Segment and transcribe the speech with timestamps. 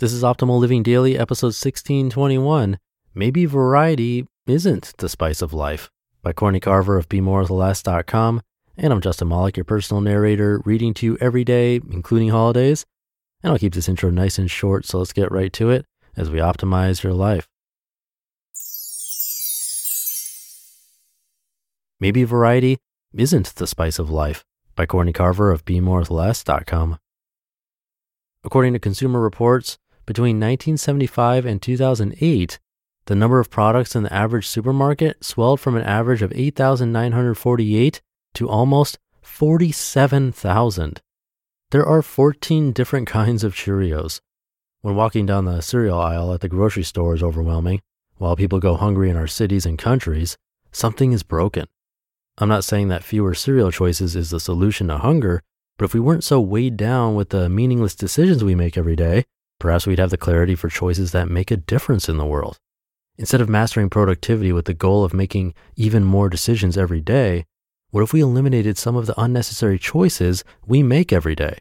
[0.00, 2.80] This is Optimal Living Daily, episode 1621.
[3.14, 5.88] Maybe variety isn't the spice of life
[6.20, 8.42] by Courtney Carver of BeMoreWithLess.com.
[8.76, 12.84] And I'm Justin Malik, your personal narrator, reading to you every day, including holidays.
[13.44, 16.28] And I'll keep this intro nice and short, so let's get right to it as
[16.28, 17.46] we optimize your life.
[22.00, 22.78] Maybe variety
[23.12, 26.98] isn't the spice of life by Courtney Carver of BeMoreWithLess.com.
[28.42, 32.58] According to Consumer Reports, between 1975 and 2008,
[33.06, 38.02] the number of products in the average supermarket swelled from an average of 8,948
[38.34, 41.00] to almost 47,000.
[41.70, 44.20] There are 14 different kinds of Cheerios.
[44.82, 47.80] When walking down the cereal aisle at the grocery store is overwhelming,
[48.16, 50.36] while people go hungry in our cities and countries,
[50.72, 51.66] something is broken.
[52.38, 55.42] I'm not saying that fewer cereal choices is the solution to hunger,
[55.78, 59.24] but if we weren't so weighed down with the meaningless decisions we make every day,
[59.58, 62.58] perhaps we'd have the clarity for choices that make a difference in the world.
[63.16, 67.44] Instead of mastering productivity with the goal of making even more decisions every day,
[67.90, 71.58] what if we eliminated some of the unnecessary choices we make every day?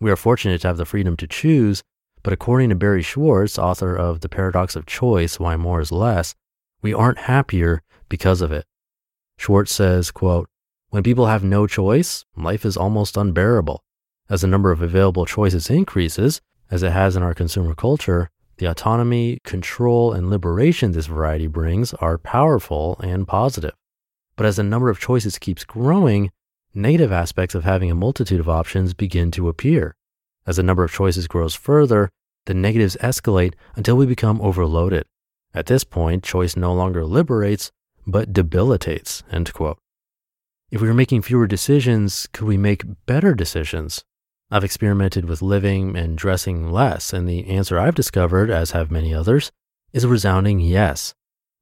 [0.00, 1.82] We are fortunate to have the freedom to choose,
[2.22, 6.34] but according to Barry Schwartz, author of The Paradox of Choice Why More is Less,
[6.80, 8.64] we aren't happier because of it.
[9.36, 10.48] Schwartz says, quote,
[10.90, 13.82] when people have no choice, life is almost unbearable.
[14.30, 18.66] As the number of available choices increases, as it has in our consumer culture, the
[18.66, 23.74] autonomy, control, and liberation this variety brings are powerful and positive.
[24.36, 26.30] But as the number of choices keeps growing,
[26.74, 29.94] negative aspects of having a multitude of options begin to appear.
[30.46, 32.10] As the number of choices grows further,
[32.46, 35.04] the negatives escalate until we become overloaded.
[35.54, 37.70] At this point, choice no longer liberates,
[38.06, 39.22] but debilitates.
[40.70, 44.04] If we were making fewer decisions, could we make better decisions?
[44.50, 49.12] I've experimented with living and dressing less, and the answer I've discovered, as have many
[49.12, 49.52] others,
[49.92, 51.14] is a resounding yes.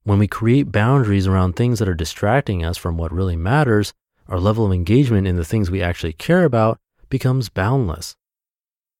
[0.05, 3.92] When we create boundaries around things that are distracting us from what really matters,
[4.29, 8.14] our level of engagement in the things we actually care about becomes boundless.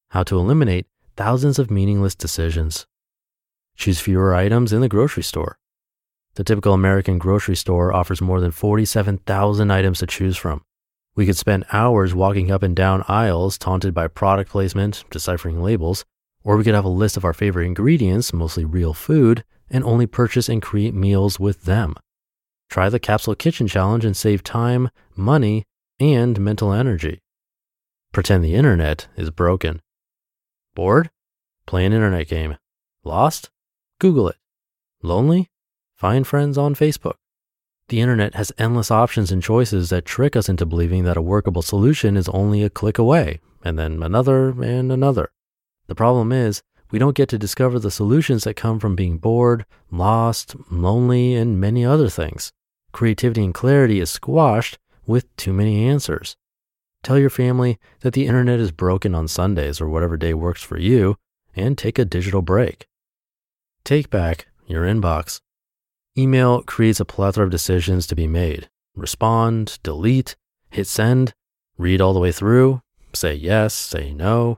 [0.09, 0.87] How to eliminate
[1.17, 2.89] thousands of meaningless decisions.
[3.77, 5.59] Choose fewer items in the grocery store.
[6.35, 10.66] The typical American grocery store offers more than 47,000 items to choose from.
[11.16, 16.04] We could spend hours walking up and down aisles, taunted by product placement, deciphering labels,
[16.44, 20.06] or we could have a list of our favorite ingredients, mostly real food, and only
[20.06, 21.94] purchase and create meals with them.
[22.69, 25.65] Try the Capsule Kitchen Challenge and save time, money,
[25.99, 27.21] and mental energy.
[28.12, 29.81] Pretend the internet is broken.
[30.75, 31.10] Bored?
[31.66, 32.59] Play an internet game.
[33.04, 33.50] Lost?
[33.98, 34.37] Google it.
[35.03, 35.48] Lonely?
[35.97, 37.15] Find friends on Facebook.
[37.89, 41.63] The internet has endless options and choices that trick us into believing that a workable
[41.63, 45.31] solution is only a click away, and then another and another.
[45.87, 49.65] The problem is, we don't get to discover the solutions that come from being bored,
[49.91, 52.53] lost, lonely, and many other things.
[52.93, 56.37] Creativity and clarity is squashed with too many answers.
[57.05, 60.77] Tell your family that the internet is broken on Sundays or whatever day works for
[60.77, 61.17] you,
[61.55, 62.89] and take a digital break.
[63.85, 65.41] Take back your inbox.
[66.19, 68.71] Email creates a plethora of decisions to be made.
[68.94, 70.34] Respond, delete,
[70.71, 71.34] hit send,
[71.77, 72.81] read all the way through,
[73.12, 74.56] say yes, say no,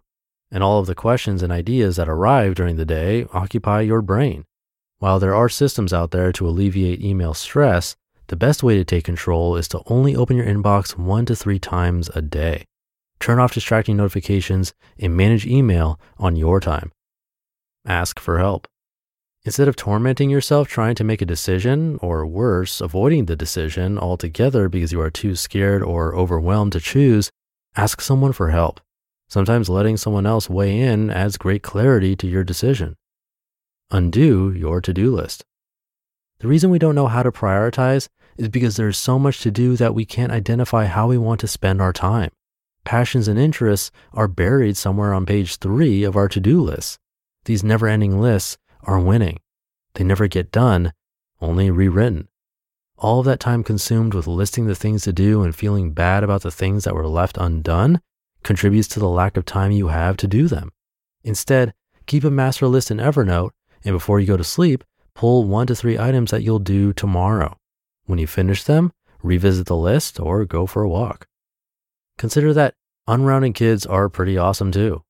[0.53, 4.45] and all of the questions and ideas that arrive during the day occupy your brain.
[5.01, 7.97] While there are systems out there to alleviate email stress,
[8.29, 11.59] the best way to take control is to only open your inbox one to three
[11.59, 12.67] times a day.
[13.19, 16.93] Turn off distracting notifications and manage email on your time.
[17.85, 18.69] Ask for help.
[19.45, 24.69] Instead of tormenting yourself trying to make a decision, or worse, avoiding the decision altogether
[24.69, 27.31] because you are too scared or overwhelmed to choose,
[27.77, 28.81] ask someone for help.
[29.29, 32.97] Sometimes letting someone else weigh in adds great clarity to your decision.
[33.91, 35.45] Undo your to do list.
[36.41, 39.77] The reason we don't know how to prioritize is because there's so much to do
[39.77, 42.31] that we can't identify how we want to spend our time.
[42.85, 46.99] Passions and interests are buried somewhere on page three of our to do list.
[47.45, 49.39] These never ending lists are winning.
[49.95, 50.93] They never get done,
[51.41, 52.29] only rewritten.
[52.97, 56.43] All of that time consumed with listing the things to do and feeling bad about
[56.43, 58.01] the things that were left undone
[58.43, 60.73] contributes to the lack of time you have to do them.
[61.23, 61.75] Instead,
[62.07, 63.51] keep a master list in Evernote
[63.85, 64.85] and before you go to sleep,
[65.15, 67.57] pull one to three items that you'll do tomorrow.
[68.07, 68.93] When you finish them,
[69.23, 71.27] revisit the list or go for a walk.
[72.17, 72.75] Consider that
[73.07, 75.03] unrounding kids are pretty awesome too.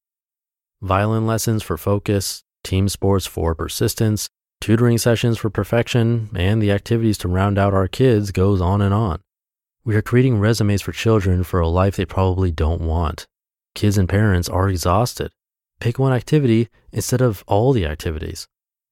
[0.83, 4.29] Violin lessons for focus, team sports for persistence,
[4.61, 8.93] tutoring sessions for perfection, and the activities to round out our kids goes on and
[8.93, 9.21] on.
[9.85, 13.27] We are creating resumes for children for a life they probably don't want.
[13.75, 15.31] Kids and parents are exhausted.
[15.81, 18.49] pick one activity instead of all the activities.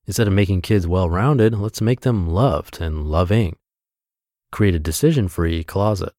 [0.06, 3.56] Instead of making kids well rounded, let's make them loved and loving.
[4.52, 6.12] Create a decision free closet.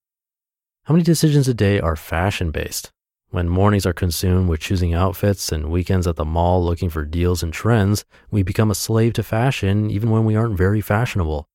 [0.83, 2.91] How many decisions a day are fashion based?
[3.29, 7.43] When mornings are consumed with choosing outfits and weekends at the mall looking for deals
[7.43, 11.45] and trends, we become a slave to fashion even when we aren't very fashionable.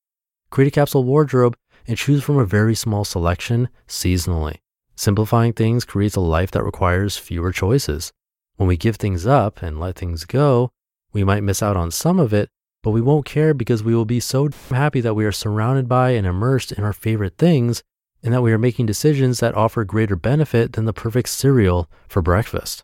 [0.51, 4.57] Create a capsule wardrobe and choose from a very small selection seasonally.
[4.95, 8.13] Simplifying things creates a life that requires fewer choices.
[8.57, 10.69] When we give things up and let things go,
[11.11, 12.49] we might miss out on some of it,
[12.83, 16.11] but we won't care because we will be so happy that we are surrounded by
[16.11, 17.81] and immersed in our favorite things
[18.23, 22.21] and that we are making decisions that offer greater benefit than the perfect cereal for
[22.21, 22.83] breakfast.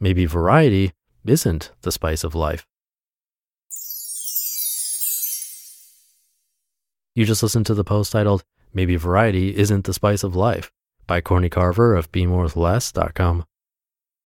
[0.00, 0.92] Maybe variety
[1.24, 2.66] isn't the spice of life.
[7.14, 10.72] You just listened to the post titled, Maybe Variety Isn't the Spice of Life
[11.06, 13.44] by Courtney Carver of BeMoreWithLess.com.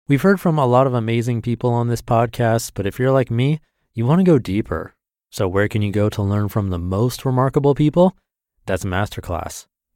[0.06, 3.30] We've heard from a lot of amazing people on this podcast, but if you're like
[3.30, 3.60] me,
[3.92, 4.94] you want to go deeper.
[5.30, 8.16] So, where can you go to learn from the most remarkable people?
[8.64, 9.66] That's Masterclass.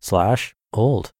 [0.00, 1.10] slash old.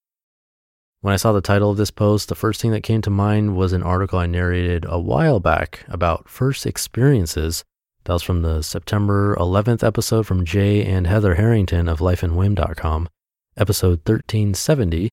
[1.02, 3.56] When I saw the title of this post, the first thing that came to mind
[3.56, 7.64] was an article I narrated a while back about first experiences.
[8.04, 13.08] That was from the September 11th episode from Jay and Heather Harrington of lifeandwhim.com
[13.56, 15.10] episode 1370.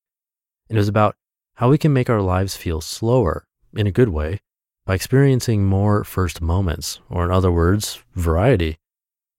[0.68, 1.14] And it was about
[1.54, 3.44] how we can make our lives feel slower
[3.74, 4.40] in a good way
[4.86, 8.78] by experiencing more first moments, or in other words, variety.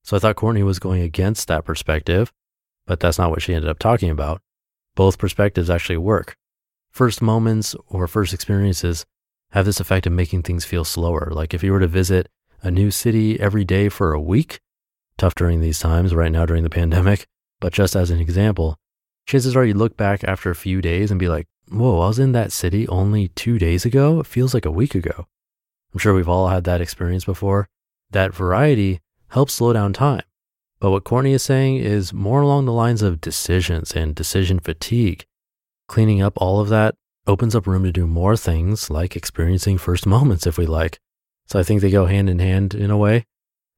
[0.04, 2.32] So I thought Courtney was going against that perspective,
[2.90, 4.42] but that's not what she ended up talking about.
[4.96, 6.36] Both perspectives actually work.
[6.90, 9.06] First moments or first experiences
[9.52, 11.30] have this effect of making things feel slower.
[11.32, 12.30] Like if you were to visit
[12.64, 14.60] a new city every day for a week,
[15.20, 17.28] tough during these times right now during the pandemic,
[17.60, 18.76] but just as an example,
[19.28, 22.18] chances are you look back after a few days and be like, whoa, I was
[22.18, 24.20] in that city only two days ago.
[24.22, 25.28] It feels like a week ago.
[25.94, 27.70] I'm sure we've all had that experience before.
[28.10, 30.24] That variety helps slow down time.
[30.80, 35.26] But what Courtney is saying is more along the lines of decisions and decision fatigue.
[35.88, 36.96] Cleaning up all of that
[37.28, 41.00] opens up room to do more things like experiencing first moments if we like.
[41.48, 43.26] So I think they go hand in hand in a way.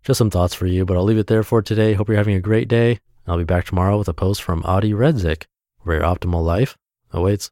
[0.03, 1.93] Just some thoughts for you, but I'll leave it there for today.
[1.93, 2.99] Hope you're having a great day.
[3.25, 5.45] I'll be back tomorrow with a post from Adi Redzik,
[5.79, 6.77] where your optimal life
[7.11, 7.49] awaits.